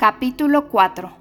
Capítulo 0.00 0.70
4 0.70 1.12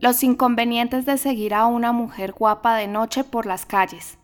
Los 0.00 0.22
inconvenientes 0.22 1.04
de 1.04 1.18
seguir 1.18 1.52
a 1.52 1.66
una 1.66 1.92
mujer 1.92 2.32
guapa 2.32 2.76
de 2.76 2.86
noche 2.86 3.24
por 3.24 3.44
las 3.44 3.66
calles. 3.66 4.16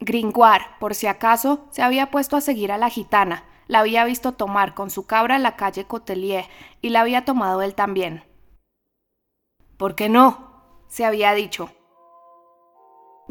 Gringoire, 0.00 0.66
por 0.78 0.94
si 0.94 1.06
acaso, 1.06 1.66
se 1.70 1.80
había 1.80 2.10
puesto 2.10 2.36
a 2.36 2.42
seguir 2.42 2.72
a 2.72 2.76
la 2.76 2.90
gitana, 2.90 3.44
la 3.68 3.78
había 3.78 4.04
visto 4.04 4.32
tomar 4.32 4.74
con 4.74 4.90
su 4.90 5.06
cabra 5.06 5.38
la 5.38 5.56
calle 5.56 5.86
Cotelier 5.86 6.44
y 6.82 6.90
la 6.90 7.00
había 7.00 7.24
tomado 7.24 7.62
él 7.62 7.74
también. 7.74 8.24
¿Por 9.78 9.94
qué 9.94 10.10
no? 10.10 10.84
se 10.88 11.06
había 11.06 11.32
dicho. 11.32 11.70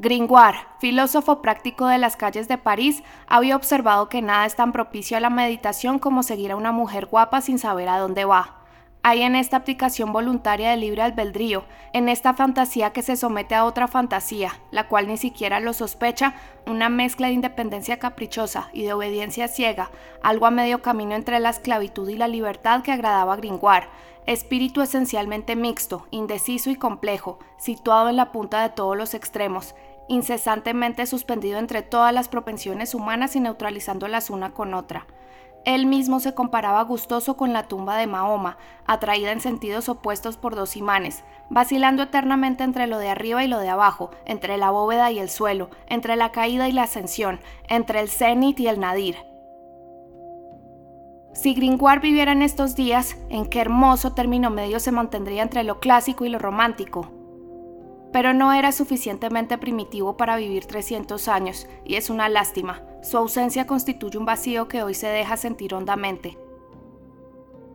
Gringoire, 0.01 0.57
filósofo 0.79 1.43
práctico 1.43 1.85
de 1.85 1.99
las 1.99 2.17
calles 2.17 2.47
de 2.47 2.57
París, 2.57 3.03
había 3.27 3.55
observado 3.55 4.09
que 4.09 4.23
nada 4.23 4.47
es 4.47 4.55
tan 4.55 4.71
propicio 4.71 5.15
a 5.15 5.19
la 5.19 5.29
meditación 5.29 5.99
como 5.99 6.23
seguir 6.23 6.53
a 6.53 6.55
una 6.55 6.71
mujer 6.71 7.05
guapa 7.05 7.39
sin 7.39 7.59
saber 7.59 7.87
a 7.87 7.99
dónde 7.99 8.25
va. 8.25 8.57
Hay 9.03 9.21
en 9.21 9.35
esta 9.35 9.57
aplicación 9.57 10.11
voluntaria 10.11 10.71
de 10.71 10.77
libre 10.77 11.03
albedrío, 11.03 11.65
en 11.93 12.09
esta 12.09 12.33
fantasía 12.33 12.93
que 12.93 13.03
se 13.03 13.15
somete 13.15 13.53
a 13.53 13.63
otra 13.63 13.87
fantasía, 13.87 14.59
la 14.71 14.87
cual 14.87 15.05
ni 15.07 15.17
siquiera 15.17 15.59
lo 15.59 15.71
sospecha, 15.71 16.33
una 16.65 16.89
mezcla 16.89 17.27
de 17.27 17.33
independencia 17.33 17.99
caprichosa 17.99 18.69
y 18.73 18.81
de 18.81 18.93
obediencia 18.93 19.47
ciega, 19.47 19.91
algo 20.23 20.47
a 20.47 20.51
medio 20.51 20.81
camino 20.81 21.13
entre 21.13 21.39
la 21.39 21.51
esclavitud 21.51 22.09
y 22.09 22.17
la 22.17 22.27
libertad 22.27 22.81
que 22.81 22.91
agradaba 22.91 23.33
a 23.33 23.37
Gringoire, 23.37 23.87
espíritu 24.27 24.81
esencialmente 24.81 25.55
mixto, 25.55 26.05
indeciso 26.11 26.69
y 26.69 26.75
complejo, 26.75 27.39
situado 27.57 28.09
en 28.09 28.15
la 28.15 28.31
punta 28.31 28.61
de 28.61 28.69
todos 28.69 28.95
los 28.95 29.13
extremos, 29.13 29.73
incesantemente 30.07 31.05
suspendido 31.05 31.59
entre 31.59 31.81
todas 31.81 32.13
las 32.13 32.27
propensiones 32.27 32.93
humanas 32.93 33.35
y 33.35 33.39
neutralizándolas 33.39 34.29
una 34.29 34.53
con 34.53 34.73
otra. 34.73 35.07
Él 35.63 35.85
mismo 35.85 36.19
se 36.19 36.33
comparaba 36.33 36.81
gustoso 36.83 37.37
con 37.37 37.53
la 37.53 37.67
tumba 37.67 37.95
de 37.97 38.07
Mahoma, 38.07 38.57
atraída 38.85 39.31
en 39.31 39.41
sentidos 39.41 39.89
opuestos 39.89 40.37
por 40.37 40.55
dos 40.55 40.75
imanes, 40.75 41.23
vacilando 41.49 42.01
eternamente 42.01 42.63
entre 42.63 42.87
lo 42.87 42.97
de 42.97 43.09
arriba 43.09 43.43
y 43.43 43.47
lo 43.47 43.59
de 43.59 43.69
abajo, 43.69 44.09
entre 44.25 44.57
la 44.57 44.71
bóveda 44.71 45.11
y 45.11 45.19
el 45.19 45.29
suelo, 45.29 45.69
entre 45.87 46.15
la 46.15 46.31
caída 46.31 46.67
y 46.67 46.71
la 46.71 46.83
ascensión, 46.83 47.39
entre 47.67 47.99
el 47.99 48.09
cenit 48.09 48.59
y 48.59 48.67
el 48.67 48.79
nadir. 48.79 49.17
Si 51.33 51.53
Gringoire 51.53 52.01
viviera 52.01 52.31
en 52.31 52.41
estos 52.41 52.75
días, 52.75 53.15
en 53.29 53.45
qué 53.45 53.61
hermoso 53.61 54.13
término 54.13 54.49
medio 54.49 54.79
se 54.79 54.91
mantendría 54.91 55.43
entre 55.43 55.63
lo 55.63 55.79
clásico 55.79 56.25
y 56.25 56.29
lo 56.29 56.39
romántico. 56.39 57.20
Pero 58.11 58.33
no 58.33 58.53
era 58.53 58.71
suficientemente 58.71 59.57
primitivo 59.57 60.17
para 60.17 60.35
vivir 60.35 60.65
300 60.65 61.27
años, 61.27 61.67
y 61.85 61.95
es 61.95 62.09
una 62.09 62.29
lástima. 62.29 62.83
Su 63.01 63.17
ausencia 63.17 63.67
constituye 63.67 64.17
un 64.17 64.25
vacío 64.25 64.67
que 64.67 64.83
hoy 64.83 64.93
se 64.93 65.07
deja 65.07 65.37
sentir 65.37 65.73
hondamente. 65.73 66.37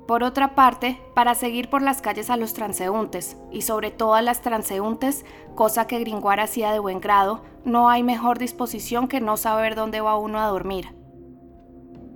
Por 0.06 0.22
otra 0.22 0.54
parte, 0.54 1.00
para 1.14 1.34
seguir 1.34 1.68
por 1.68 1.82
las 1.82 2.00
calles 2.00 2.30
a 2.30 2.36
los 2.36 2.54
transeúntes, 2.54 3.36
y 3.50 3.62
sobre 3.62 3.90
todo 3.90 4.14
a 4.14 4.22
las 4.22 4.40
transeúntes, 4.40 5.24
cosa 5.56 5.88
que 5.88 5.98
Gringoire 5.98 6.42
hacía 6.42 6.70
de 6.70 6.78
buen 6.78 7.00
grado, 7.00 7.42
no 7.64 7.88
hay 7.88 8.04
mejor 8.04 8.38
disposición 8.38 9.08
que 9.08 9.20
no 9.20 9.36
saber 9.36 9.74
dónde 9.74 10.00
va 10.00 10.16
uno 10.16 10.40
a 10.40 10.46
dormir. 10.46 10.95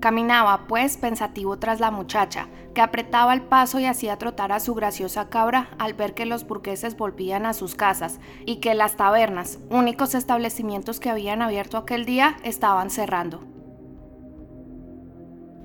Caminaba, 0.01 0.67
pues, 0.67 0.97
pensativo 0.97 1.59
tras 1.59 1.79
la 1.79 1.91
muchacha, 1.91 2.49
que 2.75 2.81
apretaba 2.81 3.35
el 3.35 3.43
paso 3.43 3.79
y 3.79 3.85
hacía 3.85 4.17
trotar 4.17 4.51
a 4.51 4.61
su 4.61 4.75
graciosa 4.75 5.29
cabra 5.29 5.69
al 5.79 5.93
ver 5.93 6.15
que 6.15 6.25
los 6.25 6.47
burgueses 6.47 6.97
volvían 6.97 7.45
a 7.45 7.53
sus 7.53 7.75
casas 7.75 8.19
y 8.47 8.57
que 8.57 8.75
las 8.75 8.97
tabernas, 8.97 9.59
únicos 9.69 10.15
establecimientos 10.15 11.01
que 11.01 11.11
habían 11.11 11.43
abierto 11.43 11.77
aquel 11.77 12.07
día, 12.07 12.37
estaban 12.43 12.89
cerrando. 12.89 13.43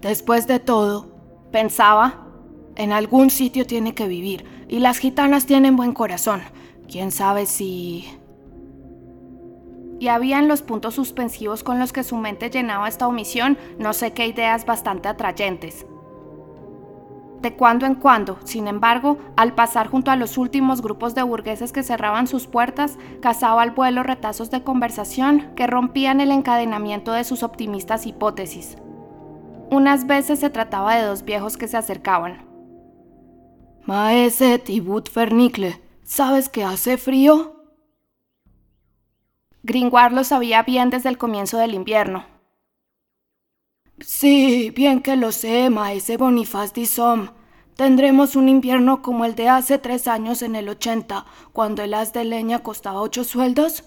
Después 0.02 0.48
de 0.48 0.60
todo, 0.60 1.16
pensaba, 1.52 2.28
en 2.76 2.92
algún 2.92 3.30
sitio 3.30 3.66
tiene 3.66 3.96
que 3.96 4.08
vivir 4.08 4.46
y 4.68 4.80
las 4.80 4.98
gitanas 4.98 5.46
tienen 5.46 5.78
buen 5.78 5.94
corazón. 5.94 6.42
¿Quién 6.90 7.12
sabe 7.12 7.46
si 7.46 8.06
y 10.00 10.08
habían 10.10 10.48
los 10.48 10.62
puntos 10.62 10.96
suspensivos 10.96 11.64
con 11.64 11.80
los 11.80 11.94
que 11.94 12.04
su 12.04 12.18
mente 12.18 12.50
llenaba 12.50 12.88
esta 12.88 13.08
omisión, 13.08 13.58
no 13.80 13.94
sé 13.94 14.14
qué 14.14 14.28
ideas 14.28 14.66
bastante 14.66 15.08
atrayentes. 15.08 15.86
De 17.42 17.56
cuando 17.56 17.86
en 17.86 17.96
cuando, 17.96 18.40
sin 18.44 18.68
embargo, 18.68 19.18
al 19.36 19.54
pasar 19.54 19.88
junto 19.88 20.10
a 20.10 20.16
los 20.16 20.38
últimos 20.38 20.82
grupos 20.82 21.14
de 21.14 21.22
burgueses 21.22 21.72
que 21.72 21.84
cerraban 21.84 22.28
sus 22.28 22.48
puertas, 22.48 22.98
cazaba 23.22 23.62
al 23.62 23.72
vuelo 23.72 24.04
retazos 24.04 24.50
de 24.50 24.64
conversación 24.64 25.52
que 25.56 25.68
rompían 25.68 26.22
el 26.22 26.32
encadenamiento 26.32 27.12
de 27.12 27.24
sus 27.24 27.44
optimistas 27.44 28.08
hipótesis. 28.08 28.78
Unas 29.70 30.08
veces 30.08 30.40
se 30.40 30.50
trataba 30.50 30.96
de 30.96 31.04
dos 31.04 31.24
viejos 31.24 31.58
que 31.58 31.68
se 31.68 31.78
acercaban. 31.78 32.46
Maese 33.86 34.58
Tibut 34.58 35.10
Fernicle, 35.10 35.80
¿sabes 36.04 36.50
que 36.50 36.64
hace 36.64 36.98
frío? 36.98 37.55
Gringoire 39.66 40.14
lo 40.14 40.24
sabía 40.24 40.62
bien 40.62 40.92
desde 40.92 41.10
el 41.10 41.18
comienzo 41.18 41.58
del 41.58 41.74
invierno. 41.74 42.26
Sí, 44.00 44.70
bien 44.70 45.02
que 45.02 45.16
lo 45.16 45.32
sé, 45.32 45.72
maese 45.72 46.18
Bonifaz 46.18 46.72
Dissom. 46.74 47.30
Tendremos 47.76 48.36
un 48.36 48.48
invierno 48.48 49.02
como 49.02 49.26
el 49.26 49.34
de 49.34 49.50
hace 49.50 49.80
tres 49.80 50.08
años 50.08 50.44
en 50.44 50.56
el 50.56 50.70
80, 50.70 51.26
cuando 51.52 51.82
el 51.82 51.96
haz 51.96 52.14
de 52.14 52.26
leña 52.26 52.60
costaba 52.60 53.02
ocho 53.02 53.24
sueldos. 53.24 53.84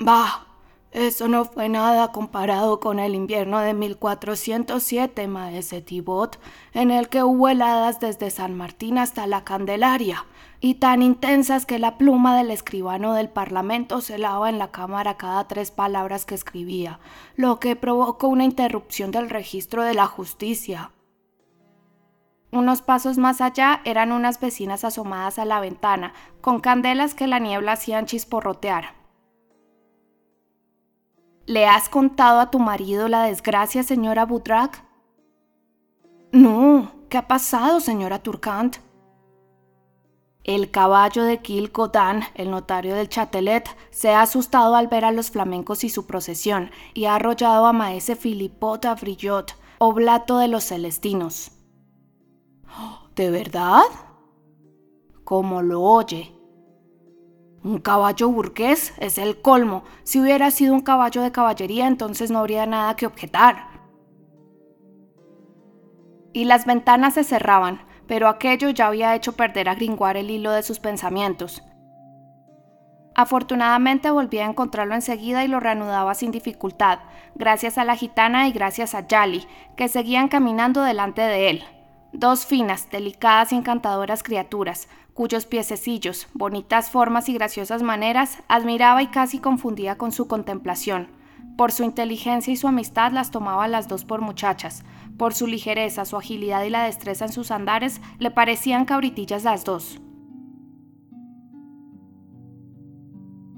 Bah, 0.00 0.46
eso 0.92 1.28
no 1.28 1.44
fue 1.44 1.68
nada 1.68 2.12
comparado 2.12 2.80
con 2.80 2.98
el 2.98 3.14
invierno 3.14 3.58
de 3.60 3.74
1407, 3.74 5.28
maese 5.28 5.82
Tibot, 5.82 6.40
en 6.72 6.90
el 6.90 7.10
que 7.10 7.22
hubo 7.22 7.48
heladas 7.48 8.00
desde 8.00 8.30
San 8.30 8.56
Martín 8.56 8.96
hasta 8.96 9.26
la 9.26 9.44
Candelaria, 9.44 10.24
y 10.60 10.76
tan 10.76 11.02
intensas 11.02 11.66
que 11.66 11.78
la 11.78 11.98
pluma 11.98 12.36
del 12.36 12.50
escribano 12.50 13.12
del 13.12 13.28
Parlamento 13.28 14.00
se 14.00 14.16
lava 14.16 14.48
en 14.48 14.58
la 14.58 14.70
cámara 14.70 15.18
cada 15.18 15.46
tres 15.46 15.70
palabras 15.70 16.24
que 16.24 16.34
escribía, 16.34 17.00
lo 17.36 17.60
que 17.60 17.76
provocó 17.76 18.28
una 18.28 18.44
interrupción 18.44 19.10
del 19.10 19.28
registro 19.28 19.84
de 19.84 19.94
la 19.94 20.06
justicia. 20.06 20.92
Unos 22.50 22.80
pasos 22.80 23.18
más 23.18 23.42
allá 23.42 23.82
eran 23.84 24.10
unas 24.10 24.40
vecinas 24.40 24.82
asomadas 24.84 25.38
a 25.38 25.44
la 25.44 25.60
ventana, 25.60 26.14
con 26.40 26.60
candelas 26.60 27.14
que 27.14 27.26
la 27.26 27.38
niebla 27.40 27.72
hacían 27.72 28.06
chisporrotear. 28.06 28.97
¿Le 31.48 31.64
has 31.64 31.88
contado 31.88 32.40
a 32.40 32.50
tu 32.50 32.58
marido 32.58 33.08
la 33.08 33.22
desgracia, 33.22 33.82
señora 33.82 34.26
Boudrac? 34.26 34.84
No, 36.30 36.92
¿qué 37.08 37.16
ha 37.16 37.26
pasado, 37.26 37.80
señora 37.80 38.22
Turcant? 38.22 38.76
El 40.44 40.70
caballo 40.70 41.24
de 41.24 41.38
Gil 41.38 41.72
el 42.34 42.50
notario 42.50 42.94
del 42.94 43.08
Chatelet, 43.08 43.66
se 43.90 44.10
ha 44.10 44.20
asustado 44.20 44.74
al 44.74 44.88
ver 44.88 45.06
a 45.06 45.10
los 45.10 45.30
flamencos 45.30 45.84
y 45.84 45.88
su 45.88 46.06
procesión 46.06 46.70
y 46.92 47.06
ha 47.06 47.14
arrollado 47.14 47.64
a 47.64 47.72
maese 47.72 48.14
Philippot 48.14 48.84
Avrillot, 48.84 49.56
oblato 49.78 50.36
de 50.36 50.48
los 50.48 50.64
celestinos. 50.64 51.52
¿De 53.16 53.30
verdad? 53.30 53.84
Como 55.24 55.62
lo 55.62 55.80
oye. 55.80 56.37
Un 57.64 57.78
caballo 57.78 58.28
burgués 58.28 58.94
es 58.98 59.18
el 59.18 59.40
colmo. 59.40 59.82
Si 60.04 60.20
hubiera 60.20 60.50
sido 60.50 60.74
un 60.74 60.80
caballo 60.80 61.22
de 61.22 61.32
caballería, 61.32 61.86
entonces 61.86 62.30
no 62.30 62.38
habría 62.38 62.66
nada 62.66 62.94
que 62.94 63.06
objetar. 63.06 63.68
Y 66.32 66.44
las 66.44 66.66
ventanas 66.66 67.14
se 67.14 67.24
cerraban, 67.24 67.80
pero 68.06 68.28
aquello 68.28 68.70
ya 68.70 68.86
había 68.86 69.14
hecho 69.14 69.32
perder 69.32 69.68
a 69.68 69.74
Gringoire 69.74 70.20
el 70.20 70.30
hilo 70.30 70.52
de 70.52 70.62
sus 70.62 70.78
pensamientos. 70.78 71.62
Afortunadamente 73.16 74.10
volví 74.12 74.38
a 74.38 74.46
encontrarlo 74.46 74.94
enseguida 74.94 75.44
y 75.44 75.48
lo 75.48 75.58
reanudaba 75.58 76.14
sin 76.14 76.30
dificultad, 76.30 77.00
gracias 77.34 77.76
a 77.76 77.84
la 77.84 77.96
gitana 77.96 78.46
y 78.46 78.52
gracias 78.52 78.94
a 78.94 79.04
Yali, 79.04 79.44
que 79.76 79.88
seguían 79.88 80.28
caminando 80.28 80.84
delante 80.84 81.22
de 81.22 81.50
él. 81.50 81.64
Dos 82.12 82.46
finas, 82.46 82.88
delicadas 82.90 83.52
y 83.52 83.56
encantadoras 83.56 84.22
criaturas, 84.22 84.88
cuyos 85.12 85.46
piececillos, 85.46 86.26
bonitas 86.32 86.90
formas 86.90 87.28
y 87.28 87.34
graciosas 87.34 87.82
maneras 87.82 88.42
admiraba 88.48 89.02
y 89.02 89.08
casi 89.08 89.40
confundía 89.40 89.98
con 89.98 90.12
su 90.12 90.26
contemplación. 90.26 91.08
Por 91.58 91.70
su 91.70 91.82
inteligencia 91.82 92.52
y 92.52 92.56
su 92.56 92.68
amistad 92.68 93.12
las 93.12 93.30
tomaba 93.30 93.68
las 93.68 93.88
dos 93.88 94.04
por 94.04 94.20
muchachas, 94.20 94.84
por 95.18 95.34
su 95.34 95.46
ligereza, 95.46 96.04
su 96.04 96.16
agilidad 96.16 96.62
y 96.62 96.70
la 96.70 96.84
destreza 96.84 97.26
en 97.26 97.32
sus 97.32 97.50
andares, 97.50 98.00
le 98.18 98.30
parecían 98.30 98.84
cabritillas 98.84 99.44
las 99.44 99.64
dos. 99.64 100.00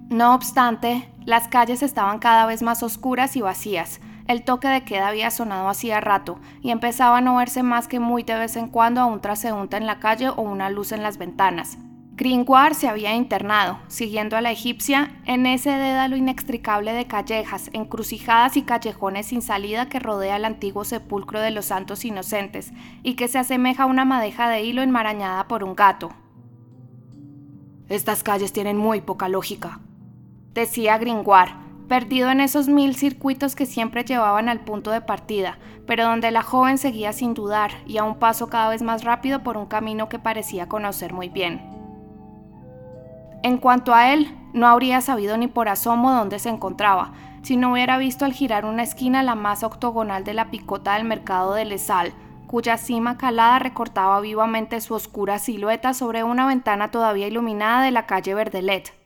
No 0.08 0.34
obstante, 0.34 1.12
las 1.24 1.46
calles 1.46 1.84
estaban 1.84 2.18
cada 2.18 2.46
vez 2.46 2.62
más 2.62 2.82
oscuras 2.82 3.36
y 3.36 3.42
vacías. 3.42 4.00
El 4.30 4.44
toque 4.44 4.68
de 4.68 4.84
queda 4.84 5.08
había 5.08 5.28
sonado 5.32 5.68
hacía 5.68 6.00
rato 6.00 6.38
y 6.62 6.70
empezaba 6.70 7.18
a 7.18 7.20
no 7.20 7.34
verse 7.34 7.64
más 7.64 7.88
que 7.88 7.98
muy 7.98 8.22
de 8.22 8.36
vez 8.36 8.54
en 8.54 8.68
cuando 8.68 9.00
a 9.00 9.06
un 9.06 9.20
traseúnte 9.20 9.76
en 9.76 9.86
la 9.86 9.98
calle 9.98 10.28
o 10.28 10.42
una 10.42 10.70
luz 10.70 10.92
en 10.92 11.02
las 11.02 11.18
ventanas. 11.18 11.78
Gringoire 12.12 12.76
se 12.76 12.86
había 12.86 13.12
internado, 13.16 13.80
siguiendo 13.88 14.36
a 14.36 14.40
la 14.40 14.52
egipcia, 14.52 15.20
en 15.24 15.46
ese 15.46 15.70
dédalo 15.70 16.14
inextricable 16.14 16.92
de 16.92 17.08
callejas, 17.08 17.70
encrucijadas 17.72 18.56
y 18.56 18.62
callejones 18.62 19.26
sin 19.26 19.42
salida 19.42 19.88
que 19.88 19.98
rodea 19.98 20.36
el 20.36 20.44
antiguo 20.44 20.84
sepulcro 20.84 21.40
de 21.40 21.50
los 21.50 21.64
santos 21.64 22.04
inocentes 22.04 22.72
y 23.02 23.14
que 23.14 23.26
se 23.26 23.38
asemeja 23.40 23.82
a 23.82 23.86
una 23.86 24.04
madeja 24.04 24.48
de 24.48 24.62
hilo 24.62 24.82
enmarañada 24.82 25.48
por 25.48 25.64
un 25.64 25.74
gato. 25.74 26.12
Estas 27.88 28.22
calles 28.22 28.52
tienen 28.52 28.76
muy 28.76 29.00
poca 29.00 29.28
lógica, 29.28 29.80
decía 30.54 30.98
Gringoire, 30.98 31.69
perdido 31.90 32.30
en 32.30 32.40
esos 32.40 32.68
mil 32.68 32.94
circuitos 32.94 33.56
que 33.56 33.66
siempre 33.66 34.04
llevaban 34.04 34.48
al 34.48 34.60
punto 34.60 34.92
de 34.92 35.00
partida, 35.00 35.58
pero 35.88 36.04
donde 36.04 36.30
la 36.30 36.44
joven 36.44 36.78
seguía 36.78 37.12
sin 37.12 37.34
dudar 37.34 37.72
y 37.84 37.98
a 37.98 38.04
un 38.04 38.20
paso 38.20 38.46
cada 38.46 38.68
vez 38.68 38.80
más 38.80 39.02
rápido 39.02 39.42
por 39.42 39.56
un 39.56 39.66
camino 39.66 40.08
que 40.08 40.20
parecía 40.20 40.68
conocer 40.68 41.12
muy 41.12 41.30
bien. 41.30 41.60
En 43.42 43.58
cuanto 43.58 43.92
a 43.92 44.12
él, 44.12 44.32
no 44.52 44.68
habría 44.68 45.00
sabido 45.00 45.36
ni 45.36 45.48
por 45.48 45.68
asomo 45.68 46.12
dónde 46.12 46.38
se 46.38 46.48
encontraba, 46.48 47.10
si 47.42 47.56
no 47.56 47.72
hubiera 47.72 47.98
visto 47.98 48.24
al 48.24 48.34
girar 48.34 48.66
una 48.66 48.84
esquina 48.84 49.24
la 49.24 49.34
masa 49.34 49.66
octogonal 49.66 50.22
de 50.22 50.34
la 50.34 50.48
picota 50.52 50.94
del 50.94 51.02
mercado 51.02 51.54
de 51.54 51.64
Lesal, 51.64 52.12
cuya 52.46 52.78
cima 52.78 53.18
calada 53.18 53.58
recortaba 53.58 54.20
vivamente 54.20 54.80
su 54.80 54.94
oscura 54.94 55.40
silueta 55.40 55.92
sobre 55.92 56.22
una 56.22 56.46
ventana 56.46 56.92
todavía 56.92 57.26
iluminada 57.26 57.82
de 57.82 57.90
la 57.90 58.06
calle 58.06 58.32
Verdelet. 58.32 58.99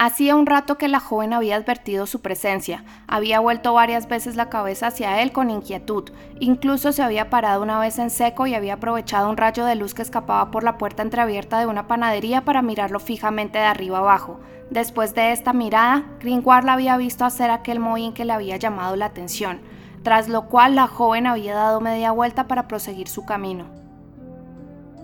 Hacía 0.00 0.36
un 0.36 0.46
rato 0.46 0.78
que 0.78 0.86
la 0.86 1.00
joven 1.00 1.32
había 1.32 1.56
advertido 1.56 2.06
su 2.06 2.22
presencia, 2.22 2.84
había 3.08 3.40
vuelto 3.40 3.72
varias 3.72 4.06
veces 4.06 4.36
la 4.36 4.48
cabeza 4.48 4.86
hacia 4.86 5.20
él 5.22 5.32
con 5.32 5.50
inquietud, 5.50 6.12
incluso 6.38 6.92
se 6.92 7.02
había 7.02 7.30
parado 7.30 7.64
una 7.64 7.80
vez 7.80 7.98
en 7.98 8.10
seco 8.10 8.46
y 8.46 8.54
había 8.54 8.74
aprovechado 8.74 9.28
un 9.28 9.36
rayo 9.36 9.64
de 9.64 9.74
luz 9.74 9.94
que 9.94 10.02
escapaba 10.02 10.52
por 10.52 10.62
la 10.62 10.78
puerta 10.78 11.02
entreabierta 11.02 11.58
de 11.58 11.66
una 11.66 11.88
panadería 11.88 12.44
para 12.44 12.62
mirarlo 12.62 13.00
fijamente 13.00 13.58
de 13.58 13.64
arriba 13.64 13.98
abajo. 13.98 14.38
Después 14.70 15.16
de 15.16 15.32
esta 15.32 15.52
mirada, 15.52 16.04
Gringoire 16.20 16.64
la 16.64 16.74
había 16.74 16.96
visto 16.96 17.24
hacer 17.24 17.50
aquel 17.50 17.80
mohín 17.80 18.12
que 18.12 18.24
le 18.24 18.34
había 18.34 18.56
llamado 18.56 18.94
la 18.94 19.06
atención, 19.06 19.62
tras 20.04 20.28
lo 20.28 20.46
cual 20.46 20.76
la 20.76 20.86
joven 20.86 21.26
había 21.26 21.56
dado 21.56 21.80
media 21.80 22.12
vuelta 22.12 22.46
para 22.46 22.68
proseguir 22.68 23.08
su 23.08 23.24
camino. 23.24 23.64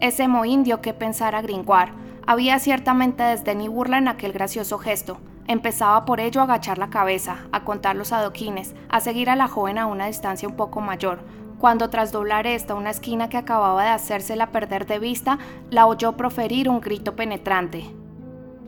Ese 0.01 0.29
mohín 0.29 0.63
dio 0.63 0.81
que 0.81 0.95
pensar 0.95 1.35
a 1.35 1.43
Gringoire, 1.43 2.04
había 2.27 2.59
ciertamente 2.59 3.23
desdén 3.23 3.61
y 3.61 3.69
burla 3.69 3.99
en 3.99 4.09
aquel 4.09 4.33
gracioso 4.33 4.79
gesto. 4.79 5.19
Empezaba 5.47 6.05
por 6.05 6.21
ello 6.21 6.41
a 6.41 6.45
agachar 6.45 6.79
la 6.79 6.91
cabeza, 6.91 7.47
a 7.53 7.65
contar 7.65 7.97
los 7.97 8.13
adoquines, 8.13 8.75
a 8.89 9.01
seguir 9.01 9.29
a 9.29 9.37
la 9.37 9.49
joven 9.49 9.79
a 9.79 9.87
una 9.87 10.07
distancia 10.07 10.49
un 10.49 10.57
poco 10.57 10.81
mayor, 10.81 11.21
cuando 11.59 11.89
tras 11.89 12.13
doblar 12.13 12.47
esta 12.47 12.75
una 12.75 12.91
esquina 12.91 13.29
que 13.29 13.37
acababa 13.37 13.83
de 13.85 13.89
hacérsela 13.89 14.51
perder 14.53 14.87
de 14.87 14.99
vista, 14.99 15.39
la 15.71 15.87
oyó 15.87 16.13
proferir 16.13 16.69
un 16.69 16.81
grito 16.81 17.17
penetrante. 17.17 17.87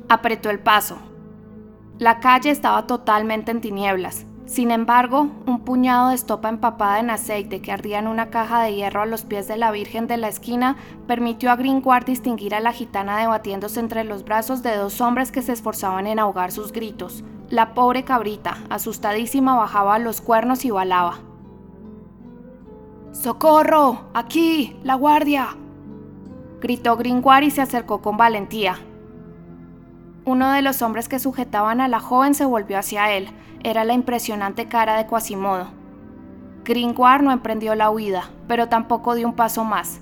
Apretó 0.08 0.50
el 0.50 0.60
paso. 0.60 0.98
La 1.98 2.20
calle 2.20 2.50
estaba 2.50 2.86
totalmente 2.86 3.50
en 3.50 3.60
tinieblas. 3.60 4.26
Sin 4.46 4.70
embargo, 4.70 5.28
un 5.46 5.60
puñado 5.60 6.08
de 6.08 6.14
estopa 6.14 6.48
empapada 6.48 7.00
en 7.00 7.10
aceite 7.10 7.60
que 7.60 7.72
ardía 7.72 7.98
en 7.98 8.06
una 8.06 8.30
caja 8.30 8.62
de 8.62 8.74
hierro 8.74 9.02
a 9.02 9.06
los 9.06 9.24
pies 9.24 9.48
de 9.48 9.56
la 9.56 9.72
Virgen 9.72 10.06
de 10.06 10.16
la 10.18 10.28
esquina 10.28 10.76
permitió 11.08 11.50
a 11.50 11.56
Gringoire 11.56 12.04
distinguir 12.04 12.54
a 12.54 12.60
la 12.60 12.72
gitana 12.72 13.18
debatiéndose 13.18 13.80
entre 13.80 14.04
los 14.04 14.24
brazos 14.24 14.62
de 14.62 14.76
dos 14.76 15.00
hombres 15.00 15.32
que 15.32 15.42
se 15.42 15.52
esforzaban 15.52 16.06
en 16.06 16.20
ahogar 16.20 16.52
sus 16.52 16.70
gritos. 16.70 17.24
La 17.50 17.74
pobre 17.74 18.04
cabrita, 18.04 18.58
asustadísima, 18.70 19.56
bajaba 19.56 19.98
los 19.98 20.20
cuernos 20.20 20.64
y 20.64 20.70
balaba. 20.70 21.18
¡Socorro! 23.10 24.04
¡Aquí! 24.14 24.76
¡La 24.84 24.94
guardia! 24.94 25.56
gritó 26.60 26.96
Gringoire 26.96 27.46
y 27.46 27.50
se 27.50 27.62
acercó 27.62 28.00
con 28.00 28.16
valentía. 28.16 28.78
Uno 30.24 30.52
de 30.52 30.62
los 30.62 30.82
hombres 30.82 31.08
que 31.08 31.18
sujetaban 31.18 31.80
a 31.80 31.88
la 31.88 32.00
joven 32.00 32.34
se 32.34 32.44
volvió 32.44 32.78
hacia 32.78 33.12
él. 33.12 33.28
Era 33.66 33.82
la 33.82 33.94
impresionante 33.94 34.68
cara 34.68 34.96
de 34.96 35.08
Quasimodo. 35.08 35.66
Gringoire 36.62 37.24
no 37.24 37.32
emprendió 37.32 37.74
la 37.74 37.90
huida, 37.90 38.30
pero 38.46 38.68
tampoco 38.68 39.16
dio 39.16 39.26
un 39.26 39.34
paso 39.34 39.64
más. 39.64 40.00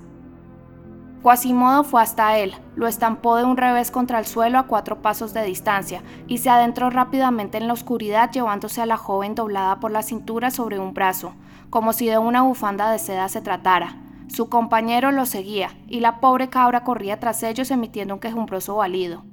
Quasimodo 1.23 1.83
fue 1.83 1.99
hasta 2.03 2.37
él, 2.37 2.53
lo 2.75 2.85
estampó 2.85 3.37
de 3.37 3.43
un 3.43 3.57
revés 3.57 3.89
contra 3.89 4.19
el 4.19 4.27
suelo 4.27 4.59
a 4.59 4.67
cuatro 4.67 5.01
pasos 5.01 5.33
de 5.33 5.43
distancia 5.43 6.03
y 6.27 6.37
se 6.37 6.51
adentró 6.51 6.91
rápidamente 6.91 7.57
en 7.57 7.65
la 7.65 7.73
oscuridad 7.73 8.29
llevándose 8.31 8.83
a 8.83 8.85
la 8.85 8.97
joven 8.97 9.33
doblada 9.33 9.79
por 9.79 9.89
la 9.89 10.03
cintura 10.03 10.51
sobre 10.51 10.77
un 10.77 10.93
brazo, 10.93 11.33
como 11.71 11.91
si 11.91 12.05
de 12.05 12.19
una 12.19 12.43
bufanda 12.43 12.91
de 12.91 12.99
seda 12.99 13.29
se 13.29 13.41
tratara. 13.41 13.97
Su 14.27 14.47
compañero 14.47 15.11
lo 15.11 15.25
seguía 15.25 15.71
y 15.87 16.01
la 16.01 16.19
pobre 16.19 16.51
cabra 16.51 16.83
corría 16.83 17.19
tras 17.19 17.41
ellos 17.41 17.71
emitiendo 17.71 18.13
un 18.13 18.19
quejumbroso 18.19 18.75
balido. 18.75 19.23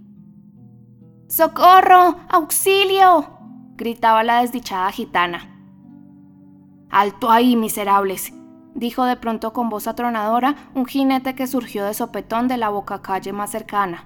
¡Socorro! 1.28 2.16
¡Auxilio! 2.30 3.41
Gritaba 3.82 4.22
la 4.22 4.42
desdichada 4.42 4.92
gitana. 4.92 5.40
Alto 6.88 7.32
ahí, 7.32 7.56
miserables, 7.56 8.32
dijo 8.76 9.04
de 9.04 9.16
pronto 9.16 9.52
con 9.52 9.70
voz 9.70 9.88
atronadora 9.88 10.54
un 10.72 10.86
jinete 10.86 11.34
que 11.34 11.48
surgió 11.48 11.84
de 11.84 11.92
sopetón 11.92 12.46
de 12.46 12.58
la 12.58 12.68
boca 12.68 13.02
calle 13.02 13.32
más 13.32 13.50
cercana. 13.50 14.04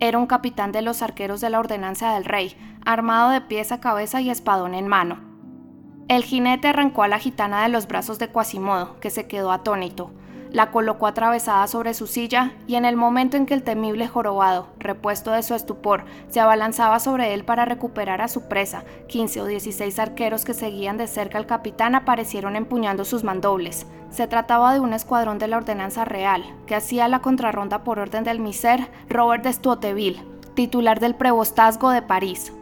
Era 0.00 0.18
un 0.18 0.26
capitán 0.26 0.72
de 0.72 0.82
los 0.82 1.00
arqueros 1.00 1.40
de 1.40 1.50
la 1.50 1.60
ordenanza 1.60 2.14
del 2.14 2.24
rey, 2.24 2.56
armado 2.84 3.30
de 3.30 3.40
pies 3.40 3.70
a 3.70 3.78
cabeza 3.78 4.20
y 4.20 4.30
espadón 4.30 4.74
en 4.74 4.88
mano. 4.88 5.20
El 6.08 6.24
jinete 6.24 6.66
arrancó 6.66 7.04
a 7.04 7.08
la 7.08 7.20
gitana 7.20 7.62
de 7.62 7.68
los 7.68 7.86
brazos 7.86 8.18
de 8.18 8.32
Quasimodo, 8.32 8.98
que 8.98 9.10
se 9.10 9.28
quedó 9.28 9.52
atónito 9.52 10.10
la 10.52 10.70
colocó 10.70 11.06
atravesada 11.06 11.66
sobre 11.66 11.94
su 11.94 12.06
silla 12.06 12.52
y 12.66 12.74
en 12.74 12.84
el 12.84 12.96
momento 12.96 13.36
en 13.36 13.46
que 13.46 13.54
el 13.54 13.62
temible 13.62 14.06
jorobado, 14.06 14.68
repuesto 14.78 15.30
de 15.32 15.42
su 15.42 15.54
estupor, 15.54 16.04
se 16.28 16.40
abalanzaba 16.40 17.00
sobre 17.00 17.34
él 17.34 17.44
para 17.44 17.64
recuperar 17.64 18.20
a 18.20 18.28
su 18.28 18.48
presa, 18.48 18.84
15 19.08 19.40
o 19.40 19.46
16 19.46 19.98
arqueros 19.98 20.44
que 20.44 20.54
seguían 20.54 20.98
de 20.98 21.06
cerca 21.06 21.38
al 21.38 21.46
capitán 21.46 21.94
aparecieron 21.94 22.56
empuñando 22.56 23.04
sus 23.04 23.24
mandobles. 23.24 23.86
Se 24.10 24.26
trataba 24.26 24.74
de 24.74 24.80
un 24.80 24.92
escuadrón 24.92 25.38
de 25.38 25.48
la 25.48 25.56
Ordenanza 25.56 26.04
Real, 26.04 26.44
que 26.66 26.74
hacía 26.74 27.08
la 27.08 27.20
contrarronda 27.20 27.82
por 27.82 27.98
orden 27.98 28.24
del 28.24 28.40
miser 28.40 28.90
Robert 29.08 29.44
de 29.44 29.52
Stuoteville, 29.54 30.22
titular 30.54 31.00
del 31.00 31.14
prebostazgo 31.14 31.90
de 31.90 32.02
París. 32.02 32.52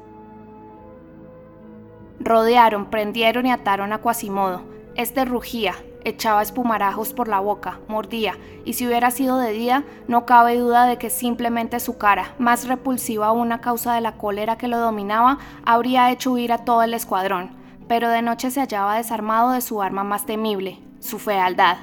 Rodearon, 2.21 2.87
prendieron 2.87 3.47
y 3.47 3.51
ataron 3.51 3.93
a 3.93 3.99
Quasimodo. 3.99 4.63
Este 4.95 5.25
rugía, 5.25 5.75
echaba 6.05 6.43
espumarajos 6.43 7.13
por 7.13 7.29
la 7.29 7.41
boca, 7.41 7.81
mordía, 7.89 8.37
y 8.65 8.75
si 8.75 8.87
hubiera 8.87 9.11
sido 9.11 9.39
de 9.39 9.53
día, 9.53 9.85
no 10.09 10.27
cabe 10.27 10.57
duda 10.59 10.87
de 10.87 10.99
que 10.99 11.11
simplemente 11.11 11.81
su 11.81 11.99
cara, 11.99 12.35
más 12.39 12.67
repulsiva 12.67 13.27
aún 13.27 13.53
a 13.53 13.61
causa 13.61 13.95
de 13.95 14.01
la 14.01 14.13
cólera 14.13 14.59
que 14.59 14.69
lo 14.69 14.79
dominaba, 14.79 15.39
habría 15.65 16.11
hecho 16.11 16.33
huir 16.33 16.53
a 16.53 16.65
todo 16.65 16.83
el 16.83 16.95
escuadrón, 16.95 17.51
pero 17.89 18.09
de 18.09 18.23
noche 18.23 18.51
se 18.51 18.61
hallaba 18.61 18.97
desarmado 18.97 19.53
de 19.53 19.61
su 19.61 19.83
arma 19.83 20.05
más 20.05 20.27
temible, 20.27 20.79
su 21.01 21.19
fealdad. 21.19 21.79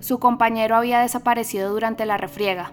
Su 0.00 0.18
compañero 0.18 0.76
había 0.76 1.00
desaparecido 1.00 1.70
durante 1.70 2.06
la 2.06 2.16
refriega. 2.16 2.72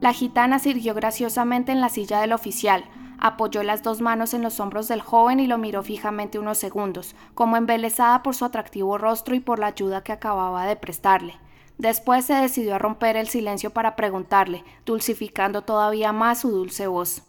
La 0.00 0.12
gitana 0.12 0.58
sirvió 0.58 0.92
graciosamente 0.92 1.72
en 1.72 1.80
la 1.80 1.88
silla 1.88 2.20
del 2.20 2.34
oficial, 2.34 2.84
Apoyó 3.26 3.62
las 3.62 3.82
dos 3.82 4.02
manos 4.02 4.34
en 4.34 4.42
los 4.42 4.60
hombros 4.60 4.86
del 4.86 5.00
joven 5.00 5.40
y 5.40 5.46
lo 5.46 5.56
miró 5.56 5.82
fijamente 5.82 6.38
unos 6.38 6.58
segundos, 6.58 7.16
como 7.32 7.56
embelesada 7.56 8.22
por 8.22 8.34
su 8.34 8.44
atractivo 8.44 8.98
rostro 8.98 9.34
y 9.34 9.40
por 9.40 9.58
la 9.58 9.68
ayuda 9.68 10.04
que 10.04 10.12
acababa 10.12 10.66
de 10.66 10.76
prestarle. 10.76 11.34
Después 11.78 12.26
se 12.26 12.34
decidió 12.34 12.74
a 12.74 12.78
romper 12.78 13.16
el 13.16 13.26
silencio 13.26 13.70
para 13.70 13.96
preguntarle, 13.96 14.62
dulcificando 14.84 15.62
todavía 15.62 16.12
más 16.12 16.40
su 16.40 16.50
dulce 16.50 16.86
voz. 16.86 17.22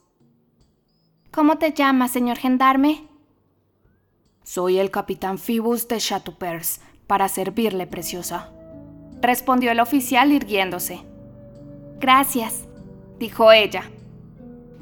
¿Cómo 1.32 1.60
te 1.60 1.72
llamas, 1.72 2.12
señor 2.12 2.40
gendarme? 2.40 3.08
Soy 4.44 4.80
el 4.80 4.92
capitán 4.92 5.38
Phoebus 5.38 5.88
de 5.88 6.00
Chateaupers, 6.00 6.82
para 7.08 7.30
servirle, 7.30 7.88
preciosa. 7.88 8.52
Respondió 9.22 9.72
el 9.72 9.80
oficial 9.80 10.34
irguiéndose. 10.34 11.06
Gracias, 12.02 12.66
dijo 13.18 13.54
ella 13.54 13.90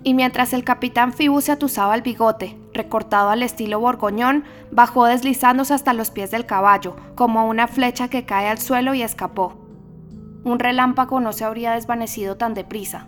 y 0.04 0.14
mientras 0.14 0.54
el 0.54 0.64
capitán 0.64 1.14
Fibu 1.14 1.40
se 1.42 1.54
atusaba 1.54 1.96
el 1.96 2.02
bigote, 2.02 2.58
recortado 2.74 3.30
al 3.30 3.42
estilo 3.42 3.80
borgoñón, 3.80 4.44
bajó 4.72 5.06
deslizándose 5.06 5.74
hasta 5.74 5.94
los 5.94 6.12
pies 6.12 6.30
del 6.32 6.46
caballo, 6.46 6.96
como 7.16 7.48
una 7.48 7.68
flecha 7.68 8.10
que 8.10 8.26
cae 8.26 8.50
al 8.50 8.58
suelo 8.58 8.94
y 8.94 9.02
escapó. 9.02 9.54
Un 10.44 10.60
relámpago 10.60 11.22
no 11.22 11.32
se 11.32 11.46
habría 11.46 11.74
desvanecido 11.74 12.36
tan 12.36 12.54
deprisa. 12.54 13.08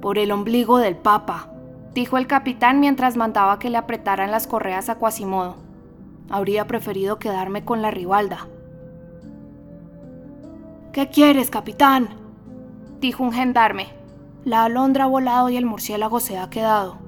Por 0.00 0.16
el 0.16 0.32
ombligo 0.32 0.78
del 0.78 0.96
papa, 0.96 1.50
dijo 1.92 2.16
el 2.16 2.26
capitán 2.26 2.80
mientras 2.80 3.16
mandaba 3.16 3.58
que 3.58 3.68
le 3.68 3.76
apretaran 3.76 4.30
las 4.30 4.46
correas 4.46 4.88
a 4.88 4.96
Quasimodo. 4.96 5.56
Habría 6.30 6.66
preferido 6.66 7.18
quedarme 7.18 7.64
con 7.64 7.82
la 7.82 7.90
ribalda. 7.90 8.46
¿Qué 10.92 11.10
quieres, 11.10 11.50
capitán? 11.50 12.08
dijo 12.98 13.22
un 13.22 13.32
gendarme, 13.32 13.95
la 14.46 14.62
alondra 14.62 15.04
ha 15.04 15.06
volado 15.08 15.50
y 15.50 15.56
el 15.56 15.66
murciélago 15.66 16.20
se 16.20 16.38
ha 16.38 16.48
quedado. 16.48 17.05